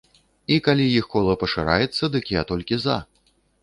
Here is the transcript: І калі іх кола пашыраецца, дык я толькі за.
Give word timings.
І 0.55 0.57
калі 0.67 0.87
іх 1.01 1.05
кола 1.13 1.37
пашыраецца, 1.43 2.03
дык 2.19 2.25
я 2.41 2.49
толькі 2.55 2.85
за. 2.85 3.01